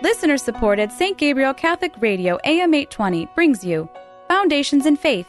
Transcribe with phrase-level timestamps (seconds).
[0.00, 1.18] Listener supported St.
[1.18, 3.88] Gabriel Catholic Radio AM 820 brings you
[4.28, 5.26] Foundations in Faith.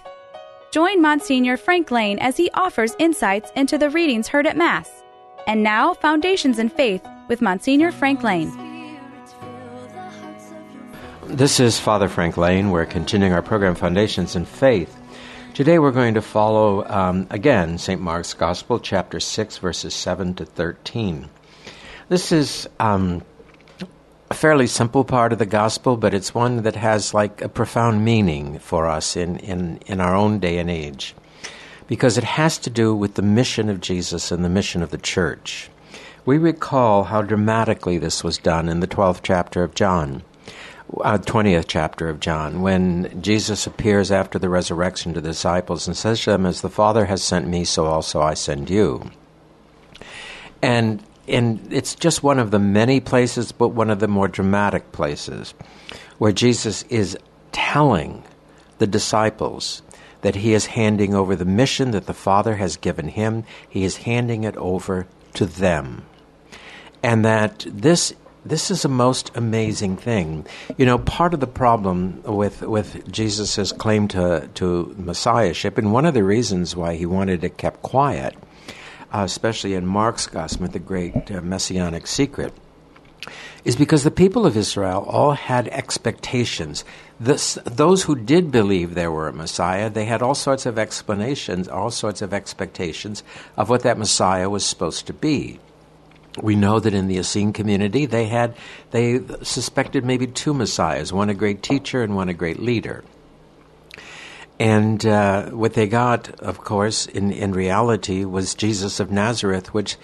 [0.69, 4.91] Join Monsignor Frank Lane as he offers insights into the readings heard at Mass.
[5.47, 8.51] And now, Foundations in Faith with Monsignor Frank Lane.
[11.25, 12.69] This is Father Frank Lane.
[12.69, 14.95] We're continuing our program, Foundations in Faith.
[15.55, 17.99] Today we're going to follow, um, again, St.
[17.99, 21.27] Mark's Gospel, chapter 6, verses 7 to 13.
[22.07, 23.23] This is um,
[24.29, 28.05] a fairly simple part of the gospel, but it's one that has like a profound
[28.05, 31.15] meaning for us in, in, in our own day and age.
[31.87, 34.99] Because it has to do with the mission of Jesus and the mission of the
[34.99, 35.69] church.
[36.25, 40.21] We recall how dramatically this was done in the 12th chapter of John,
[41.01, 45.97] uh, 20th chapter of John, when Jesus appears after the resurrection to the disciples and
[45.97, 49.09] says to them, As the Father has sent me, so also I send you.
[50.61, 54.91] And and it's just one of the many places, but one of the more dramatic
[54.91, 55.53] places
[56.17, 57.17] where Jesus is
[57.51, 58.23] telling
[58.79, 59.81] the disciples
[60.21, 63.97] that he is handing over the mission that the Father has given him, he is
[63.97, 66.05] handing it over to them.
[67.01, 68.13] And that this
[68.45, 70.45] this is a most amazing thing.
[70.77, 76.05] You know, part of the problem with with Jesus' claim to, to messiahship, and one
[76.05, 78.35] of the reasons why he wanted it kept quiet,
[79.13, 82.53] uh, especially in Mark's Gospel, the great uh, messianic secret,
[83.65, 86.85] is because the people of Israel all had expectations.
[87.19, 91.67] This, those who did believe there were a Messiah, they had all sorts of explanations,
[91.67, 93.23] all sorts of expectations
[93.57, 95.59] of what that Messiah was supposed to be.
[96.41, 98.55] We know that in the Essene community, they had
[98.91, 103.03] they suspected maybe two messiahs, one a great teacher and one a great leader.
[104.59, 109.95] And uh, what they got, of course, in, in reality, was Jesus of Nazareth, which,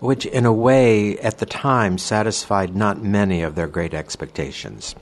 [0.00, 4.96] which, in a way, at the time, satisfied not many of their great expectations.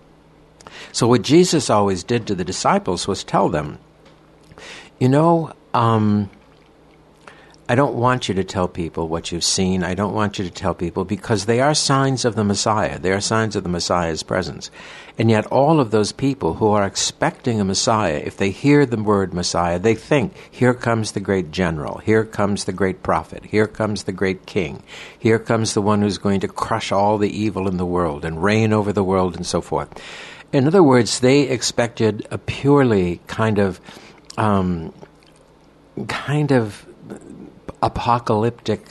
[0.92, 3.78] So, what Jesus always did to the disciples was tell them,
[4.98, 6.28] you know, um,
[7.70, 9.84] I don't want you to tell people what you've seen.
[9.84, 12.98] I don't want you to tell people because they are signs of the Messiah.
[12.98, 14.70] They are signs of the Messiah's presence.
[15.18, 19.02] And yet, all of those people who are expecting a Messiah, if they hear the
[19.02, 23.66] word Messiah, they think, here comes the great general, here comes the great prophet, here
[23.66, 24.82] comes the great king,
[25.18, 28.42] here comes the one who's going to crush all the evil in the world and
[28.42, 29.90] reign over the world and so forth.
[30.54, 33.78] In other words, they expected a purely kind of,
[34.38, 34.94] um,
[36.06, 36.86] kind of
[37.82, 38.82] apocalyptic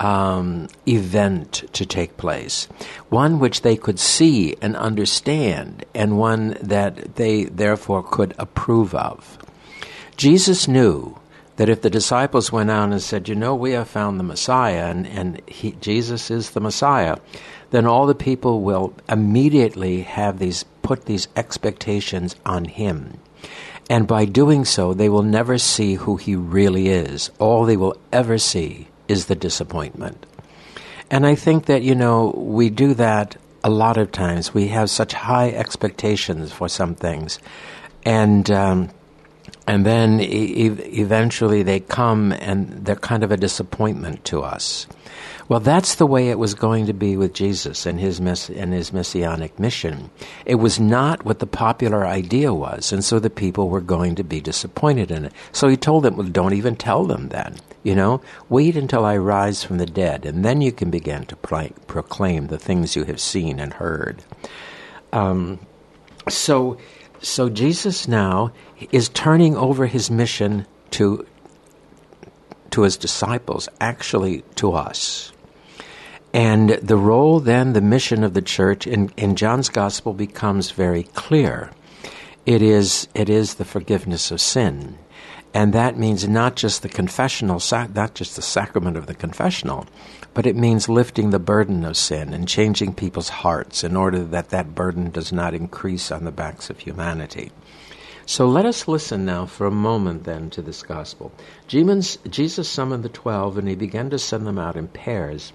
[0.00, 2.68] um, event to take place,
[3.08, 9.38] one which they could see and understand, and one that they therefore could approve of.
[10.16, 11.18] Jesus knew
[11.56, 14.86] that if the disciples went out and said, You know, we have found the Messiah,
[14.90, 17.16] and, and he, Jesus is the Messiah,
[17.70, 23.18] then all the people will immediately have these put these expectations on him.
[23.88, 27.30] And by doing so, they will never see who he really is.
[27.38, 30.26] All they will ever see is the disappointment.
[31.10, 34.52] And I think that, you know, we do that a lot of times.
[34.52, 37.38] We have such high expectations for some things.
[38.04, 38.90] And, um,
[39.68, 44.86] and then e- eventually they come and they're kind of a disappointment to us.
[45.48, 48.72] Well, that's the way it was going to be with Jesus and his mess- and
[48.72, 50.10] his messianic mission.
[50.44, 54.24] It was not what the popular idea was, and so the people were going to
[54.24, 55.32] be disappointed in it.
[55.52, 57.56] So he told them, "Well, don't even tell them then.
[57.84, 61.36] You know, wait until I rise from the dead, and then you can begin to
[61.36, 64.24] pl- proclaim the things you have seen and heard."
[65.12, 65.60] Um,
[66.28, 66.76] so,
[67.22, 68.50] so Jesus now
[68.90, 71.24] is turning over his mission to
[72.72, 75.32] to his disciples, actually to us.
[76.36, 81.04] And the role, then, the mission of the church in, in John's gospel becomes very
[81.04, 81.70] clear.
[82.44, 84.98] It is, it is the forgiveness of sin.
[85.54, 89.86] And that means not just the confessional, not just the sacrament of the confessional,
[90.34, 94.50] but it means lifting the burden of sin and changing people's hearts in order that
[94.50, 97.50] that burden does not increase on the backs of humanity.
[98.26, 101.32] So let us listen now for a moment then to this gospel.
[101.66, 105.54] Jesus summoned the twelve and he began to send them out in pairs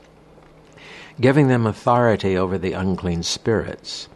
[1.19, 4.07] giving them authority over the unclean spirits.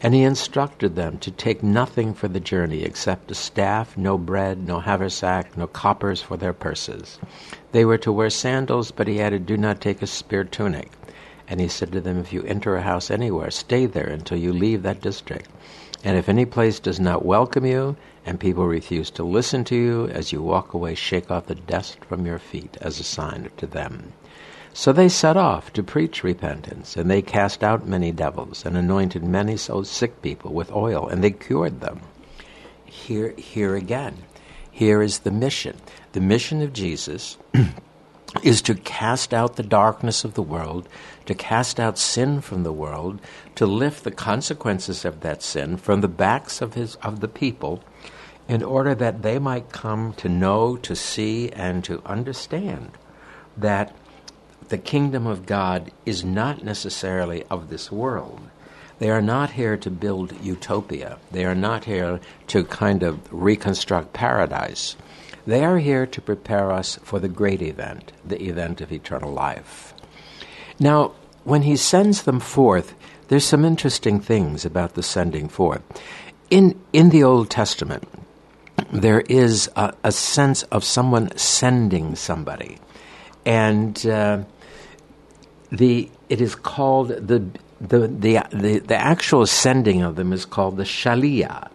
[0.00, 4.66] And he instructed them to take nothing for the journey except a staff, no bread,
[4.66, 7.18] no haversack, no coppers for their purses.
[7.72, 10.92] They were to wear sandals, but he added, Do not take a spear tunic.
[11.48, 14.52] And he said to them, If you enter a house anywhere, stay there until you
[14.52, 15.48] leave that district.
[16.04, 17.96] And if any place does not welcome you,
[18.26, 22.04] and people refuse to listen to you, as you walk away, shake off the dust
[22.04, 24.12] from your feet as a sign to them.
[24.76, 29.22] So they set off to preach repentance, and they cast out many devils, and anointed
[29.22, 32.00] many so sick people with oil, and they cured them.
[32.84, 34.24] Here, here again,
[34.72, 35.76] here is the mission.
[36.10, 37.38] The mission of Jesus
[38.42, 40.88] is to cast out the darkness of the world,
[41.26, 43.20] to cast out sin from the world,
[43.54, 47.84] to lift the consequences of that sin from the backs of his of the people,
[48.48, 52.90] in order that they might come to know, to see, and to understand
[53.56, 53.94] that
[54.74, 58.40] the kingdom of God is not necessarily of this world.
[58.98, 61.18] They are not here to build utopia.
[61.30, 62.18] They are not here
[62.48, 64.96] to kind of reconstruct paradise.
[65.46, 69.94] They are here to prepare us for the great event, the event of eternal life.
[70.80, 71.12] Now,
[71.44, 72.96] when he sends them forth,
[73.28, 75.82] there's some interesting things about the sending forth.
[76.50, 78.08] In, in the Old Testament,
[78.92, 82.78] there is a, a sense of someone sending somebody.
[83.46, 84.44] And uh,
[85.76, 87.44] the it is called the
[87.80, 91.68] the, the the the actual sending of them is called the shalia,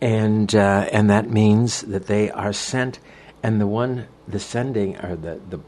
[0.00, 2.98] and uh, and that means that they are sent,
[3.42, 5.60] and the one the sending or the the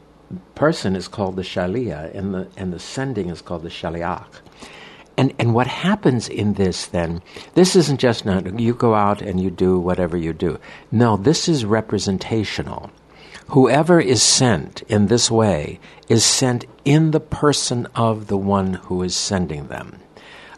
[0.55, 4.41] person is called the shalia, and the and the sending is called the shaliach.
[5.17, 7.23] And and what happens in this then?
[7.55, 10.59] This isn't just not you go out and you do whatever you do.
[10.91, 12.91] No, this is representational.
[13.51, 15.79] Whoever is sent in this way
[16.09, 19.99] is sent in the person of the one who is sending them.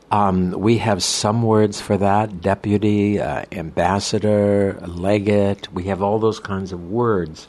[0.09, 5.71] Um, we have some words for that deputy, uh, ambassador, legate.
[5.71, 7.47] We have all those kinds of words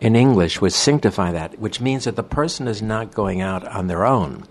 [0.00, 3.86] in English which sanctify that, which means that the person is not going out on
[3.86, 4.46] their own,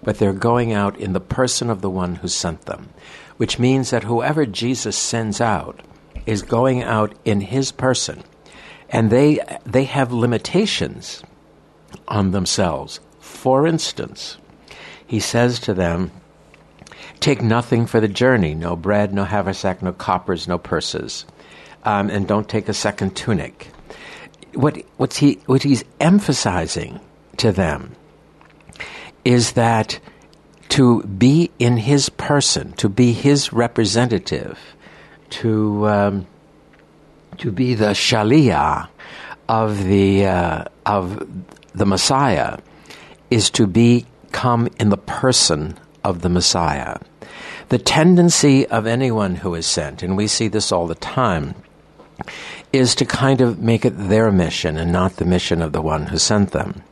[0.00, 2.90] but they're going out in the person of the one who sent them,
[3.36, 5.80] which means that whoever Jesus sends out
[6.24, 8.22] is going out in his person
[8.90, 11.22] and they they have limitations
[12.08, 13.00] on themselves.
[13.20, 14.36] For instance,
[15.06, 16.10] he says to them,
[17.20, 21.26] "Take nothing for the journey: no bread, no haversack, no coppers, no purses,
[21.84, 23.72] um, and don't take a second tunic."
[24.54, 27.00] What what's he what he's emphasizing
[27.38, 27.94] to them
[29.24, 29.98] is that
[30.68, 34.58] to be in his person, to be his representative,
[35.30, 36.26] to um,
[37.38, 38.88] to be the shalia
[39.48, 41.26] of the uh, of
[41.74, 42.58] the Messiah
[43.30, 46.98] is to become in the person of the Messiah.
[47.68, 51.54] The tendency of anyone who is sent, and we see this all the time,
[52.72, 56.06] is to kind of make it their mission and not the mission of the one
[56.06, 56.82] who sent them.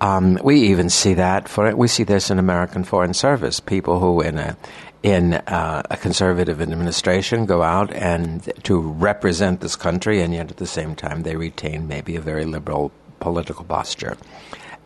[0.00, 3.60] Um, we even see that for we see this in American Foreign Service.
[3.60, 4.56] People who in a
[5.02, 10.58] in uh, a conservative administration go out and to represent this country, and yet at
[10.58, 14.16] the same time they retain maybe a very liberal political posture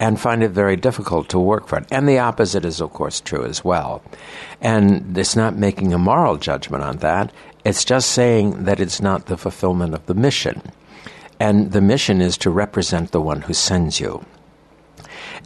[0.01, 1.87] and find it very difficult to work for it.
[1.91, 4.03] And the opposite is, of course, true as well.
[4.61, 7.33] And it's not making a moral judgment on that,
[7.65, 10.63] it's just saying that it's not the fulfillment of the mission.
[11.41, 14.25] And the mission is to represent the one who sends you.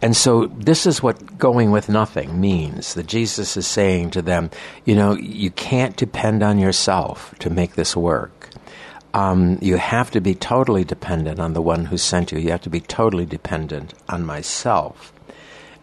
[0.01, 2.95] And so this is what going with nothing means.
[2.95, 4.51] That Jesus is saying to them,
[4.85, 8.51] you know, you can't depend on yourself to make this work.
[9.15, 12.39] Um, you have to be totally dependent on the one who sent you.
[12.39, 15.13] You have to be totally dependent on myself.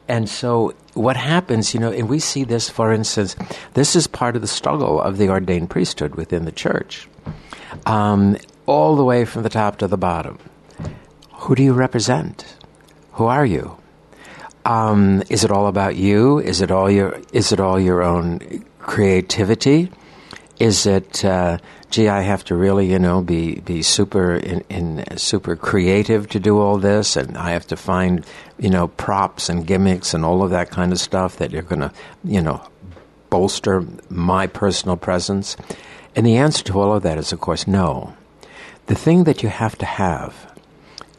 [0.07, 3.35] And so what happens, you know, and we see this, for instance,
[3.73, 7.10] this is part of the struggle of the ordained priesthood within the church,
[7.86, 10.38] um, all the way from the top to the bottom.
[11.34, 12.55] Who do you represent?
[13.13, 13.77] Who are you?
[14.65, 16.39] Um, is it all about you?
[16.39, 19.91] Is it all your Is it all your own creativity?
[20.57, 21.57] Is it, uh,
[21.91, 26.39] gee, I have to really, you know, be be super in, in, super creative to
[26.39, 28.25] do all this, and I have to find,
[28.57, 31.81] you know, props and gimmicks and all of that kind of stuff that you're going
[31.81, 31.91] to,
[32.24, 32.65] you know,
[33.29, 35.57] bolster my personal presence.
[36.15, 38.15] And the answer to all of that is, of course, no.
[38.86, 40.53] The thing that you have to have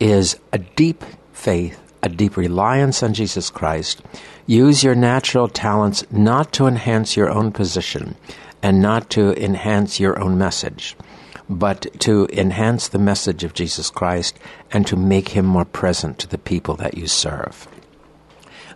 [0.00, 4.00] is a deep faith a deep reliance on Jesus Christ,
[4.46, 8.16] use your natural talents not to enhance your own position
[8.62, 10.96] and not to enhance your own message,
[11.50, 14.38] but to enhance the message of Jesus Christ
[14.72, 17.68] and to make him more present to the people that you serve.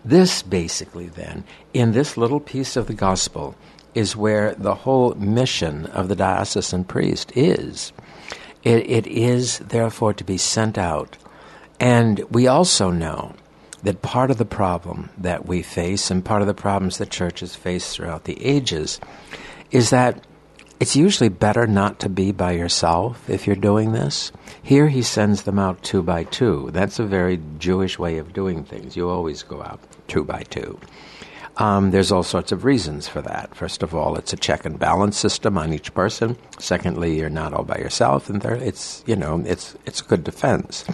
[0.05, 3.55] This basically, then, in this little piece of the gospel,
[3.95, 7.93] is where the whole mission of the diocesan priest is.
[8.63, 11.17] It, it is, therefore, to be sent out
[11.81, 13.35] and we also know
[13.83, 17.57] that part of the problem that we face and part of the problems that churches
[17.57, 19.01] face throughout the ages
[19.71, 20.23] is that
[20.79, 24.33] it's usually better not to be by yourself if you're doing this.
[24.63, 26.71] Here he sends them out two by two.
[26.73, 28.97] That's a very Jewish way of doing things.
[28.97, 30.79] You always go out two by two.
[31.57, 33.55] Um, there's all sorts of reasons for that.
[33.55, 36.37] First of all, it's a check and balance system on each person.
[36.59, 40.25] Secondly, you're not all by yourself, and third, it's you know it's it's a good
[40.25, 40.85] defense.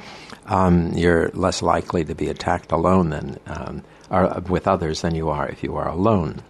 [0.47, 5.29] Um, you're less likely to be attacked alone than um, or with others than you
[5.29, 6.43] are if you are alone.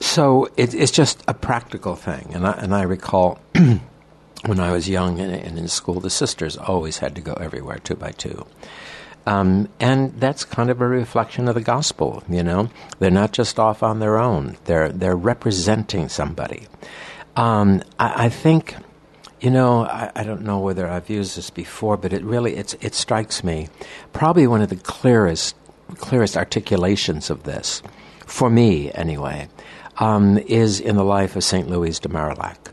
[0.00, 2.32] So it, it's just a practical thing.
[2.34, 6.56] And I, and I recall when I was young and, and, in school, the sisters
[6.56, 8.46] always had to go everywhere two by two.
[9.26, 12.68] Um, and that's kind of a reflection of the gospel, you know.
[13.00, 14.56] They're not just off on their own.
[14.66, 16.68] They're they're representing somebody.
[17.34, 18.76] Um, I, I, think,
[19.40, 22.94] you know, I, I, don't know whether I've used this before, but it really it
[22.94, 23.68] strikes me
[24.12, 25.54] probably one of the clearest
[25.94, 27.82] clearest articulations of this,
[28.26, 29.48] for me anyway,
[29.98, 31.68] um, is in the life of St.
[31.68, 32.72] Louise de Marillac.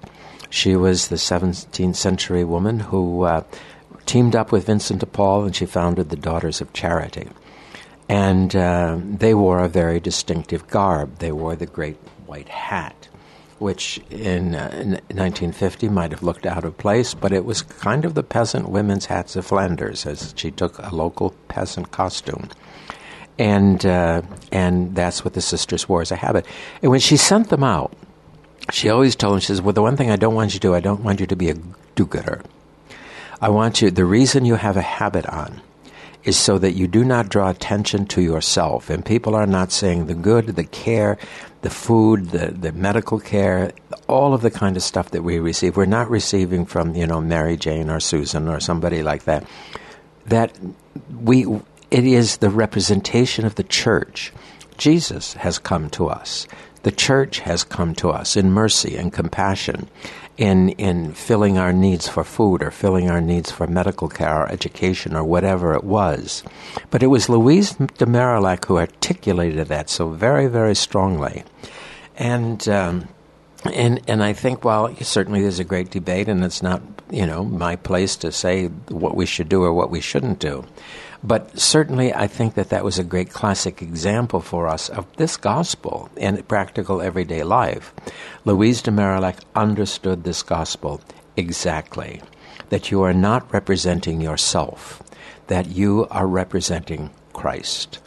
[0.50, 3.44] She was the 17th century woman who uh,
[4.06, 7.30] teamed up with Vincent de Paul and she founded the Daughters of Charity.
[8.10, 11.20] And uh, they wore a very distinctive garb.
[11.20, 13.08] They wore the great white hat,
[13.64, 18.06] which in, uh, in 1950 might have looked out of place, but it was kind
[18.06, 22.50] of the peasant women's hats of Flanders, as she took a local peasant costume
[23.40, 26.46] and uh, and that's what the sisters wore as a habit.
[26.82, 27.94] And when she sent them out,
[28.72, 30.68] she always told them, she says, "Well, the one thing I don't want you to
[30.68, 31.56] do, I don't want you to be a
[31.96, 32.42] do-gooder.
[33.42, 33.92] I want you.
[33.92, 35.62] The reason you have a habit on."
[36.24, 38.90] Is so that you do not draw attention to yourself.
[38.90, 41.18] And people are not saying the good, the care,
[41.64, 43.72] the food, the, the medical care,
[44.08, 45.76] all of the kind of stuff that we receive.
[45.76, 49.48] We're not receiving from, you know, Mary Jane or Susan or somebody like that.
[50.28, 50.58] That
[51.22, 51.46] we
[51.90, 54.34] it is the representation of the church.
[54.78, 56.48] Jesus has come to us.
[56.84, 59.88] The church has come to us in mercy and compassion,
[60.38, 64.52] in, in filling our needs for food or filling our needs for medical care or
[64.52, 66.44] education or whatever it was.
[66.90, 71.44] But it was Louise de Marillac who articulated that so very, very strongly.
[72.16, 73.08] And, um,
[73.74, 77.46] and, and I think, well, certainly there's a great debate, and it's not, you know,
[77.46, 80.66] my place to say what we should do or what we shouldn't do.
[81.24, 85.38] But certainly, I think that that was a great classic example for us of this
[85.38, 87.94] gospel in practical everyday life.
[88.44, 91.00] Louise de Marillac understood this gospel
[91.38, 92.22] exactly
[92.70, 95.02] that you are not representing yourself,
[95.48, 98.00] that you are representing Christ.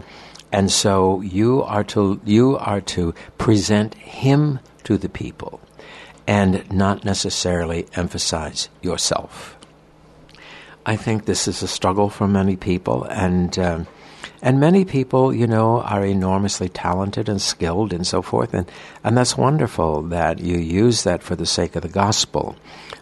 [0.52, 5.61] And so you are to you are to present him to the people
[6.26, 9.55] and not necessarily emphasize yourself.
[10.87, 13.87] I think this is a struggle for many people, and um,
[14.40, 18.71] and many people, you know, are enormously talented and skilled and so forth, and
[19.02, 22.55] and that's wonderful that you use that for the sake of the gospel.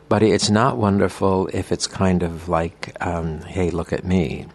[0.09, 4.47] But it's not wonderful if it's kind of like, um, hey, look at me.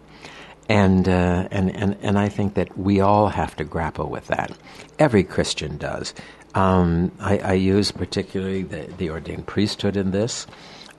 [0.68, 4.56] And, uh, and, and, and I think that we all have to grapple with that.
[5.00, 6.14] Every Christian does.
[6.54, 10.46] Um, I, I, use particularly the, the ordained priesthood in this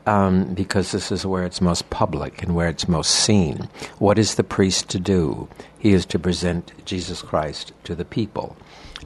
[0.06, 3.70] um, because this is where it's most public and where it's most seen.
[4.00, 5.48] What is the priest to do?
[5.80, 8.56] He is to present Jesus Christ to the people.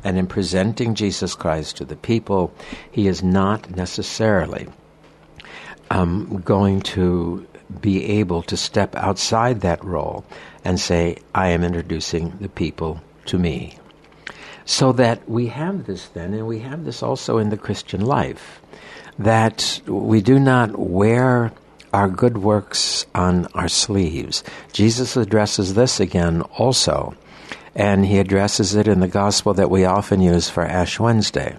[0.04, 2.54] And in presenting Jesus Christ to the people,
[2.92, 4.68] he is not necessarily
[5.90, 7.46] um, going to
[7.82, 10.26] be able to step outside that role
[10.64, 13.78] and say, I am introducing the people to me.
[14.66, 18.62] So that we have this then, and we have this also in the Christian life
[19.20, 21.52] that we do not wear
[21.94, 24.44] our good works on our sleeves.
[24.74, 27.16] Jesus addresses this again also,
[27.74, 31.56] and he addresses it in the gospel that we often use for Ash Wednesday,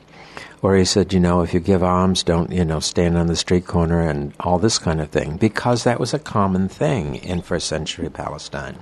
[0.60, 3.36] where he said, you know, if you give alms, don't, you know, stand on the
[3.36, 7.40] street corner and all this kind of thing, because that was a common thing in
[7.40, 8.76] first century Palestine.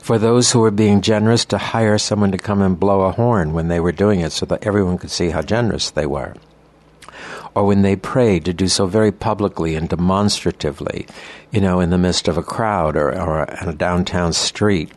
[0.00, 3.52] For those who were being generous, to hire someone to come and blow a horn
[3.52, 6.34] when they were doing it so that everyone could see how generous they were
[7.54, 11.06] or when they pray, to do so very publicly and demonstratively,
[11.50, 14.90] you know, in the midst of a crowd or, or on a downtown street.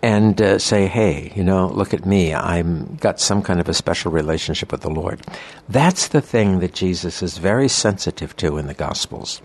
[0.00, 2.32] And uh, say, hey, you know, look at me.
[2.32, 5.20] I've got some kind of a special relationship with the Lord.
[5.68, 9.42] That's the thing that Jesus is very sensitive to in the Gospels.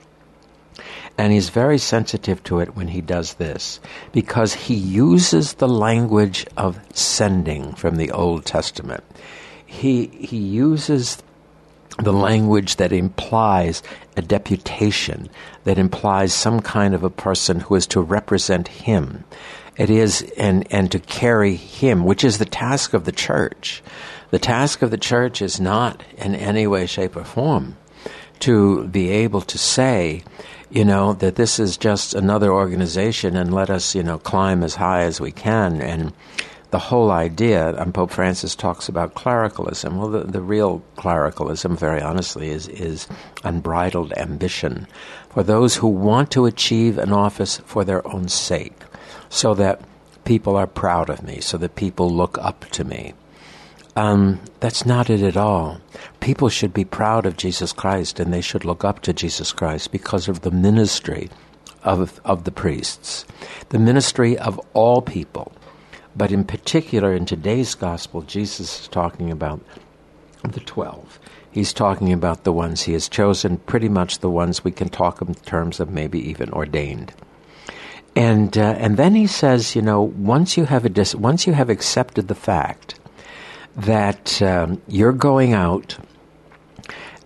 [1.18, 3.80] And he's very sensitive to it when he does this,
[4.12, 9.04] because he uses the language of sending from the Old Testament.
[9.66, 11.18] He, he uses
[12.00, 13.84] the language that implies
[14.18, 15.30] a deputation,
[15.64, 19.24] that implies some kind of a person who is to represent him.
[19.76, 23.82] It is, and, and to carry Him, which is the task of the church.
[24.30, 27.76] The task of the church is not in any way, shape, or form
[28.40, 30.24] to be able to say,
[30.70, 34.76] you know, that this is just another organization and let us, you know, climb as
[34.76, 35.82] high as we can.
[35.82, 36.14] And
[36.74, 40.00] the whole idea, and Pope Francis talks about clericalism.
[40.00, 43.08] Well, the, the real clericalism, very honestly, is, is
[43.44, 44.88] unbridled ambition
[45.30, 48.74] for those who want to achieve an office for their own sake,
[49.30, 49.82] so that
[50.26, 53.14] people are proud of me, so that people look up to me.
[53.96, 55.80] Um, that's not it at all.
[56.22, 59.92] People should be proud of Jesus Christ and they should look up to Jesus Christ
[59.92, 61.30] because of the ministry
[61.84, 63.28] of, of the priests,
[63.70, 65.52] the ministry of all people.
[66.16, 69.62] But in particular, in today's gospel, Jesus is talking about
[70.44, 71.20] the 12.
[71.52, 75.22] He's talking about the ones he has chosen, pretty much the ones we can talk
[75.22, 77.14] in terms of maybe even ordained.
[78.16, 81.54] And, uh, and then he says, you know, once you have, a dis- once you
[81.54, 83.00] have accepted the fact
[83.76, 85.98] that um, you're going out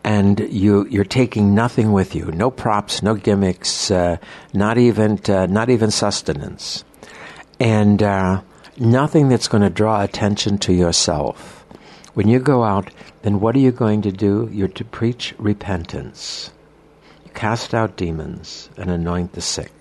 [0.03, 4.15] and you you're taking nothing with you, no props, no gimmicks, uh,
[4.53, 6.85] not even uh, not even sustenance,
[7.59, 8.41] and uh,
[8.79, 11.65] nothing that's going to draw attention to yourself.
[12.13, 12.89] When you go out,
[13.21, 14.49] then what are you going to do?
[14.51, 16.51] You're to preach repentance,
[17.33, 19.71] cast out demons, and anoint the sick.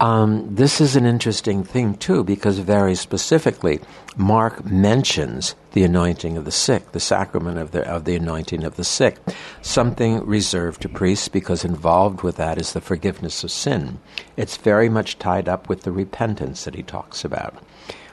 [0.00, 3.78] Um, this is an interesting thing, too, because very specifically,
[4.16, 8.74] Mark mentions the anointing of the sick, the sacrament of the, of the anointing of
[8.74, 9.18] the sick,
[9.60, 14.00] something reserved to priests because involved with that is the forgiveness of sin.
[14.36, 17.54] It's very much tied up with the repentance that he talks about.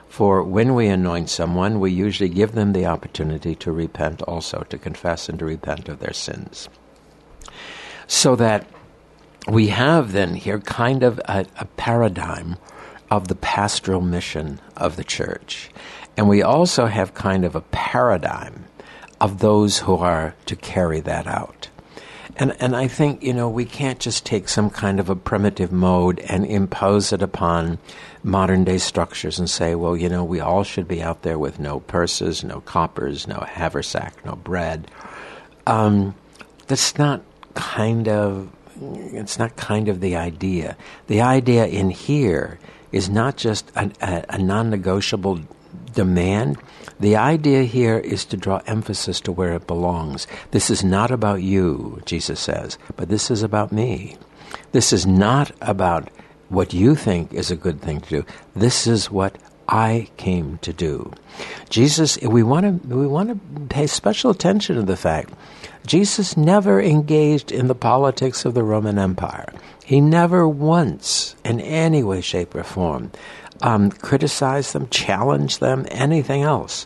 [0.09, 4.77] For when we anoint someone, we usually give them the opportunity to repent also, to
[4.77, 6.67] confess and to repent of their sins.
[8.07, 8.67] So that
[9.47, 12.57] we have then here kind of a, a paradigm
[13.09, 15.69] of the pastoral mission of the church.
[16.17, 18.65] And we also have kind of a paradigm
[19.21, 21.68] of those who are to carry that out.
[22.39, 25.73] And, and I think, you know, we can't just take some kind of a primitive
[25.73, 27.79] mode and impose it upon
[28.23, 31.59] modern day structures and say, well, you know, we all should be out there with
[31.59, 34.89] no purses, no coppers, no haversack, no bread.
[35.67, 36.15] Um,
[36.67, 37.21] that's not
[37.55, 38.49] kind of
[38.81, 40.77] it's not kind of the idea.
[41.07, 42.59] The idea in here
[42.93, 45.41] is not just a, a, a non negotiable
[45.93, 46.57] demand.
[46.99, 50.27] The idea here is to draw emphasis to where it belongs.
[50.51, 54.17] This is not about you, Jesus says, but this is about me.
[54.71, 56.09] This is not about
[56.49, 58.25] what you think is a good thing to do.
[58.55, 61.13] This is what I came to do.
[61.69, 65.31] Jesus, we want to we want to pay special attention to the fact
[65.85, 69.53] Jesus never engaged in the politics of the Roman Empire.
[69.85, 73.11] He never once, in any way, shape, or form,
[73.61, 76.85] um, criticized them, challenge them, anything else.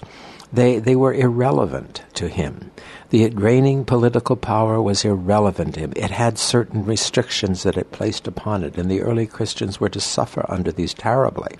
[0.51, 2.71] They, they were irrelevant to him.
[3.09, 5.93] The reigning political power was irrelevant to him.
[5.95, 9.99] It had certain restrictions that it placed upon it, and the early Christians were to
[9.99, 11.57] suffer under these terribly.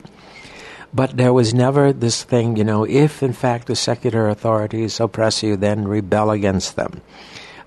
[0.94, 5.42] But there was never this thing, you know, if in fact the secular authorities oppress
[5.42, 7.02] you, then rebel against them.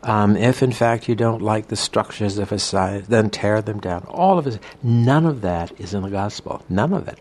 [0.04, 3.80] Um, if in fact you don't like the structures of a society, then tear them
[3.80, 4.06] down.
[4.08, 4.60] All of it.
[4.80, 6.62] None of that is in the gospel.
[6.68, 7.18] None of it.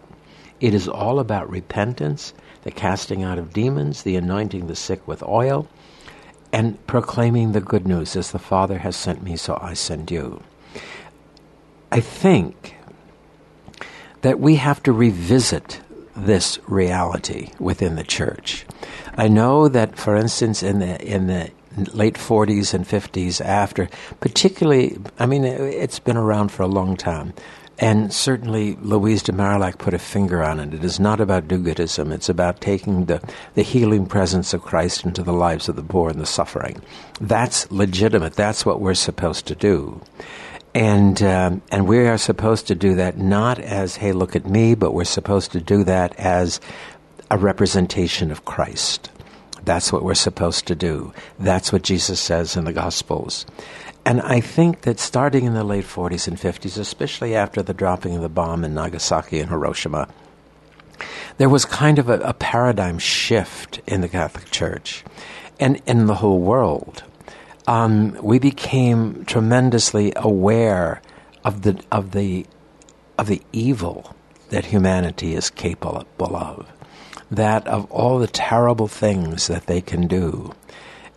[0.66, 5.22] It is all about repentance, the casting out of demons, the anointing the sick with
[5.22, 5.68] oil,
[6.52, 10.42] and proclaiming the good news as the Father has sent me, so I send you.
[11.92, 12.78] I think
[14.22, 15.82] that we have to revisit
[16.16, 18.66] this reality within the church.
[19.16, 21.52] I know that, for instance, in the in the
[21.94, 23.88] late 40s and 50s, after,
[24.20, 27.34] particularly, I mean, it's been around for a long time.
[27.78, 30.74] And certainly, Louise de Marillac put a finger on it.
[30.74, 33.22] It is not about do goodism, it's about taking the,
[33.54, 36.82] the healing presence of Christ into the lives of the poor and the suffering.
[37.20, 38.34] That's legitimate.
[38.34, 40.02] That's what we're supposed to do.
[40.74, 44.76] And, um, and we are supposed to do that not as, hey, look at me,
[44.76, 46.60] but we're supposed to do that as
[47.32, 49.10] a representation of Christ.
[49.64, 51.14] That's what we're supposed to do.
[51.40, 53.46] That's what Jesus says in the Gospels.
[54.06, 58.16] And I think that starting in the late 40s and 50s, especially after the dropping
[58.16, 60.08] of the bomb in Nagasaki and Hiroshima,
[61.38, 65.04] there was kind of a, a paradigm shift in the Catholic Church
[65.60, 67.04] and in the whole world
[67.68, 71.02] um, we became tremendously aware
[71.44, 72.46] of the of the
[73.18, 74.16] of the evil
[74.50, 76.72] that humanity is capable of,
[77.32, 80.54] that of all the terrible things that they can do.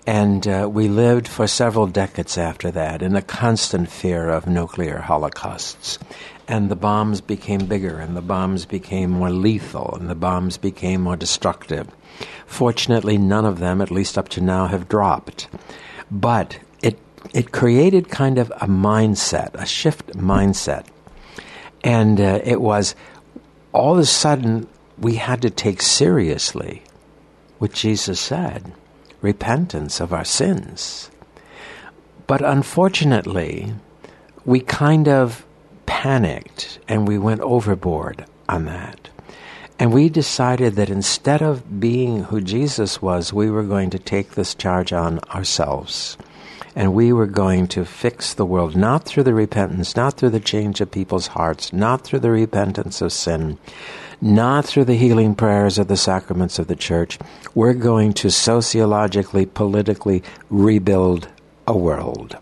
[0.08, 5.00] And uh, we lived for several decades after that in a constant fear of nuclear
[5.00, 5.98] holocausts.
[6.48, 11.02] and the bombs became bigger, and the bombs became more lethal, and the bombs became
[11.02, 11.88] more destructive.
[12.46, 15.46] Fortunately, none of them, at least up to now, have dropped.
[16.10, 16.98] But it,
[17.34, 20.86] it created kind of a mindset, a shift mindset.
[21.84, 22.94] And uh, it was
[23.74, 26.82] all of a sudden we had to take seriously
[27.58, 28.72] what Jesus said
[29.20, 31.11] repentance of our sins.
[32.26, 33.74] But unfortunately,
[34.44, 35.44] we kind of
[35.87, 39.09] panicked and we went overboard on that.
[39.78, 44.33] And we decided that instead of being who Jesus was, we were going to take
[44.33, 46.18] this charge on ourselves.
[46.74, 50.40] And we were going to fix the world, not through the repentance, not through the
[50.40, 53.59] change of people's hearts, not through the repentance of sin,
[54.20, 57.18] not through the healing prayers or the sacraments of the church.
[57.54, 61.28] We're going to sociologically, politically rebuild
[61.66, 62.37] a world.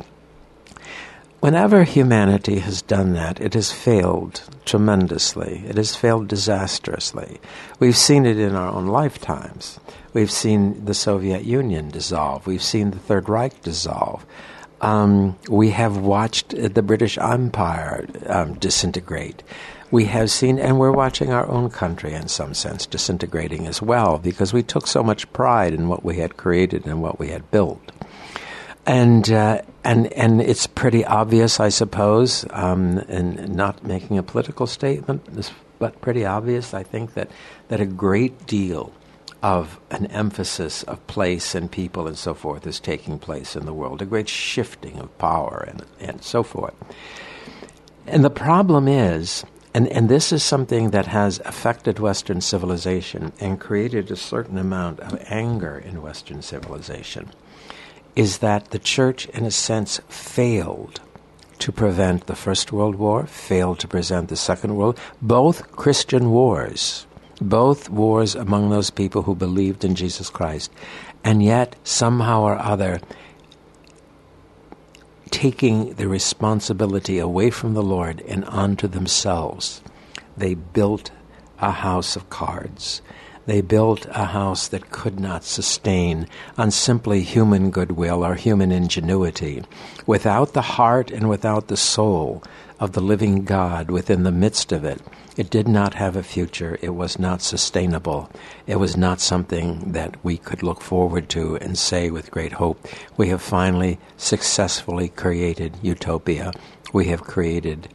[1.41, 5.63] Whenever humanity has done that, it has failed tremendously.
[5.69, 7.41] It has failed disastrously.
[7.79, 9.79] We've seen it in our own lifetimes.
[10.13, 12.47] We've seen the Soviet Union dissolve.
[12.47, 14.25] We've seen the Third Reich dissolve.
[14.81, 19.43] Um, we have watched the British Empire um, disintegrate
[19.91, 24.19] we have seen, and we're watching our own country in some sense disintegrating as well
[24.19, 27.51] because we took so much pride in what we had created and what we had
[27.51, 27.81] built.
[28.85, 34.67] And, uh, and, and it's pretty obvious, I suppose, um, and not making a political
[34.67, 37.31] statement, but pretty obvious, I think, that,
[37.69, 38.93] that a great deal
[39.43, 43.75] of an emphasis of place and people and so forth is taking place in the
[43.75, 46.75] world, a great shifting of power and, and so forth.
[48.07, 49.45] And the problem is
[49.77, 55.01] and, and this is something that has affected Western civilization and created a certain amount
[55.01, 57.31] of anger in Western civilization,
[58.15, 61.03] is that the church, in a sense, failed
[61.59, 67.07] to prevent the First World War, failed to prevent the Second World, both Christian wars,
[67.39, 70.73] both wars among those people who believed in Jesus Christ,
[71.23, 72.99] and yet somehow or other
[75.37, 79.83] taking the responsibility away from the Lord and onto themselves.
[80.35, 81.11] They built
[81.59, 83.03] a house of cards.
[83.45, 89.63] They built a house that could not sustain on simply human goodwill or human ingenuity.
[90.07, 92.43] Without the heart and without the soul
[92.79, 95.01] of the living God within the midst of it,
[95.37, 96.79] it did not have a future.
[96.83, 98.31] It was not sustainable.
[98.67, 102.87] It was not something that we could look forward to and say with great hope,
[103.17, 106.53] we have finally successfully created utopia.
[106.93, 107.89] We have created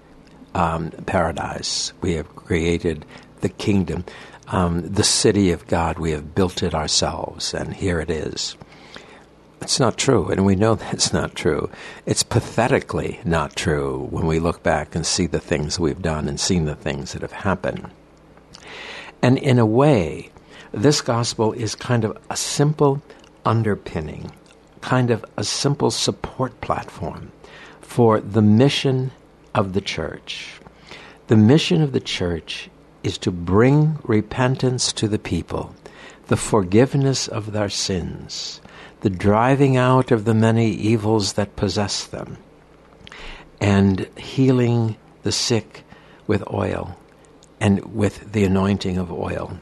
[0.53, 1.93] um, paradise.
[2.01, 3.05] We have created
[3.41, 4.05] the kingdom.
[4.47, 8.57] Um, the city of God, we have built it ourselves, and here it is.
[9.61, 11.69] It's not true, and we know that's not true.
[12.05, 16.39] It's pathetically not true when we look back and see the things we've done and
[16.39, 17.89] seen the things that have happened.
[19.21, 20.31] And in a way,
[20.71, 23.01] this gospel is kind of a simple
[23.45, 24.31] underpinning,
[24.81, 27.31] kind of a simple support platform
[27.81, 29.11] for the mission
[29.53, 30.59] of the church.
[31.27, 32.69] The mission of the church
[33.03, 35.75] is to bring repentance to the people,
[36.27, 38.60] the forgiveness of their sins,
[39.01, 42.37] the driving out of the many evils that possess them,
[43.59, 45.83] and healing the sick
[46.27, 46.97] with oil
[47.59, 49.57] and with the anointing of oil,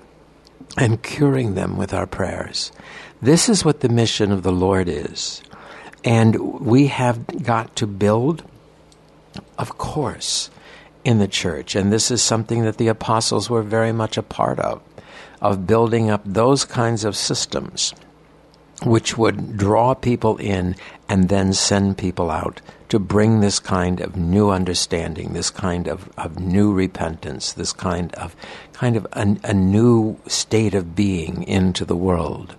[0.78, 2.71] and curing them with our prayers.
[3.21, 5.41] This is what the mission of the Lord is.
[6.06, 8.43] And we have got to build,
[9.58, 10.49] of course,
[11.04, 11.75] in the church.
[11.75, 14.82] And this is something that the apostles were very much a part of,
[15.41, 17.93] of building up those kinds of systems
[18.83, 20.75] which would draw people in
[21.07, 26.09] and then send people out to bring this kind of new understanding, this kind of,
[26.17, 28.35] of new repentance, this kind of
[28.73, 32.55] kind of a, a new state of being into the world.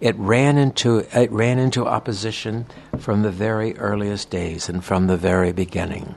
[0.00, 2.66] It ran into it ran into opposition
[2.98, 6.14] from the very earliest days and from the very beginning.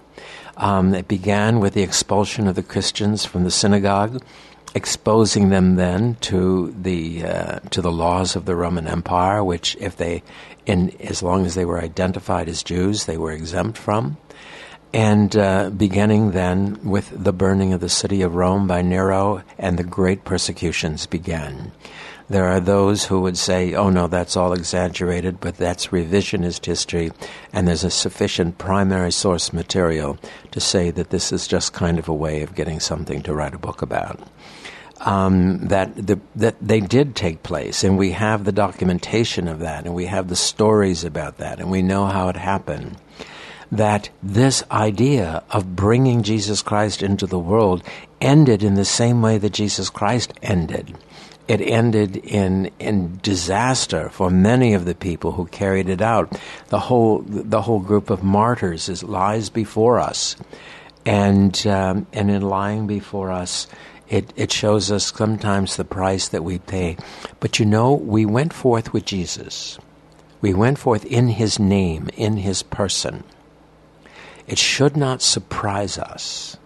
[0.57, 4.21] Um, it began with the expulsion of the Christians from the synagogue
[4.75, 9.95] exposing them then to the uh, to the laws of the Roman Empire, which if
[9.95, 10.21] they,
[10.65, 14.17] in as long as they were identified as Jews, they were exempt from,
[14.93, 19.79] and uh, beginning then with the burning of the city of Rome by Nero, and
[19.79, 21.71] the great persecutions began.
[22.27, 27.11] There are those who would say, oh no, that's all exaggerated, but that's revisionist history,
[27.53, 30.17] and there's a sufficient primary source material
[30.51, 33.53] to say that this is just kind of a way of getting something to write
[33.53, 34.19] a book about
[35.05, 39.85] um, that the, that they did take place, and we have the documentation of that,
[39.85, 42.97] and we have the stories about that, and we know how it happened.
[43.71, 47.83] that this idea of bringing Jesus Christ into the world
[48.21, 50.95] ended in the same way that Jesus Christ ended.
[51.47, 56.39] It ended in in disaster for many of the people who carried it out.
[56.69, 60.35] The whole the whole group of martyrs is, lies before us,
[61.05, 63.67] and um, and in lying before us,
[64.07, 66.97] it, it shows us sometimes the price that we pay.
[67.39, 69.79] But you know, we went forth with Jesus.
[70.41, 73.23] We went forth in his name, in his person.
[74.47, 76.57] It should not surprise us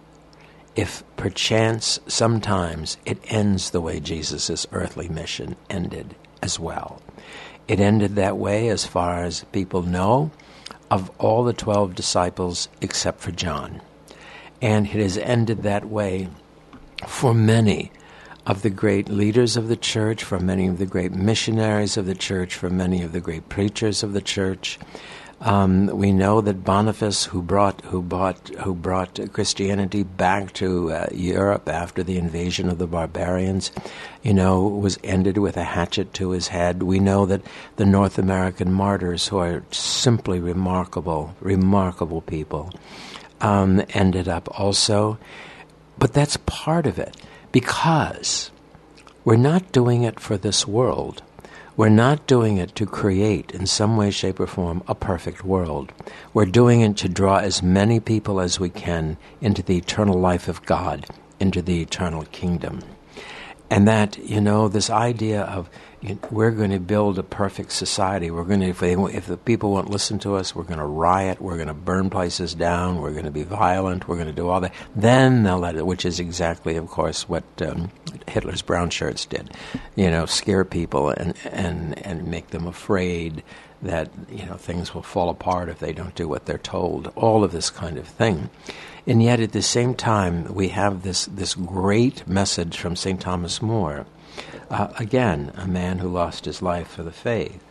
[0.76, 7.00] if perchance sometimes it ends the way Jesus' earthly mission ended as well.
[7.68, 10.30] It ended that way as far as people know
[10.90, 13.80] of all the 12 disciples except for John.
[14.60, 16.28] And it has ended that way
[17.06, 17.92] for many
[18.46, 22.14] of the great leaders of the church, for many of the great missionaries of the
[22.14, 24.78] church, for many of the great preachers of the church.
[25.42, 31.06] Um, we know that Boniface, who brought who brought who brought Christianity back to uh,
[31.12, 33.72] Europe after the invasion of the barbarians,
[34.22, 36.82] you know, was ended with a hatchet to his head.
[36.82, 37.40] We know that
[37.76, 42.70] the North American martyrs, who are simply remarkable, remarkable people,
[43.40, 45.16] um, ended up also
[45.98, 47.16] but that's part of it
[47.52, 48.50] because
[49.24, 51.22] we're not doing it for this world.
[51.76, 55.92] We're not doing it to create, in some way, shape, or form, a perfect world.
[56.34, 60.48] We're doing it to draw as many people as we can into the eternal life
[60.48, 61.06] of God,
[61.38, 62.80] into the eternal kingdom.
[63.70, 65.70] And that, you know, this idea of
[66.30, 68.30] we're going to build a perfect society.
[68.30, 70.86] We're going to, if, they, if the people won't listen to us, we're going to
[70.86, 71.42] riot.
[71.42, 73.00] We're going to burn places down.
[73.00, 74.08] We're going to be violent.
[74.08, 74.72] We're going to do all that.
[74.96, 77.90] Then they'll let it, which is exactly, of course, what um,
[78.26, 79.50] Hitler's brown shirts did.
[79.94, 83.42] You know, scare people and and and make them afraid
[83.82, 87.12] that you know things will fall apart if they don't do what they're told.
[87.14, 88.48] All of this kind of thing.
[89.06, 93.20] And yet, at the same time, we have this this great message from St.
[93.20, 94.06] Thomas More
[94.70, 97.62] uh, again, a man who lost his life for the faith,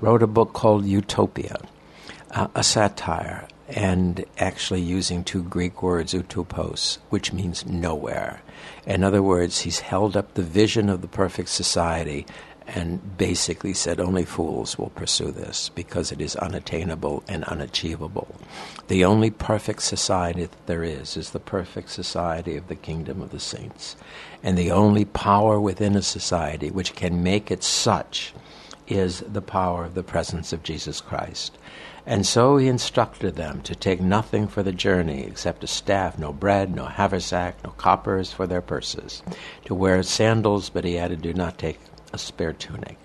[0.00, 1.56] wrote a book called Utopia,
[2.30, 8.42] uh, a satire, and actually using two Greek words, utopos, which means nowhere.
[8.86, 12.26] In other words, he's held up the vision of the perfect society
[12.66, 18.34] and basically said only fools will pursue this because it is unattainable and unachievable.
[18.88, 23.30] The only perfect society that there is is the perfect society of the kingdom of
[23.30, 23.96] the saints.
[24.42, 28.34] And the only power within a society which can make it such
[28.86, 31.56] is the power of the presence of Jesus Christ.
[32.06, 36.34] And so he instructed them to take nothing for the journey except a staff, no
[36.34, 39.22] bread, no haversack, no coppers for their purses,
[39.64, 41.78] to wear sandals, but he added, do not take
[42.14, 42.96] a spare tunic.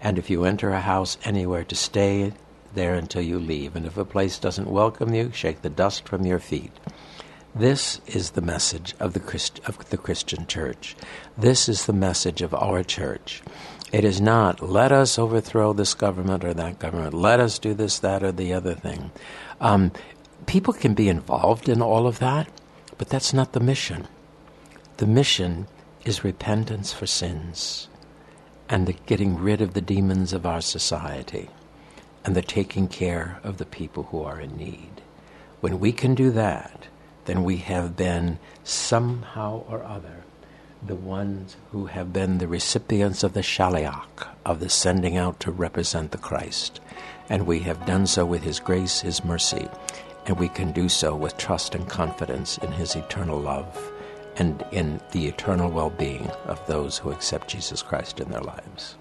[0.00, 2.32] And if you enter a house anywhere, to stay
[2.74, 3.74] there until you leave.
[3.74, 6.72] And if a place doesn't welcome you, shake the dust from your feet.
[7.54, 10.94] This is the message of the, Christ, of the Christian church.
[11.38, 13.42] This is the message of our church.
[13.92, 17.98] It is not, let us overthrow this government or that government, let us do this,
[18.00, 19.12] that, or the other thing.
[19.60, 19.92] Um,
[20.46, 22.48] people can be involved in all of that,
[22.98, 24.08] but that's not the mission.
[24.96, 25.68] The mission
[26.04, 27.88] is repentance for sins
[28.68, 31.48] and the getting rid of the demons of our society
[32.24, 35.02] and the taking care of the people who are in need.
[35.60, 36.88] When we can do that,
[37.26, 40.24] then we have been somehow or other
[40.86, 45.50] the ones who have been the recipients of the shaliach, of the sending out to
[45.50, 46.78] represent the Christ.
[47.30, 49.68] And we have done so with His grace, His mercy,
[50.26, 53.92] and we can do so with trust and confidence in His eternal love
[54.36, 58.96] and in the eternal well being of those who accept Jesus Christ in their lives.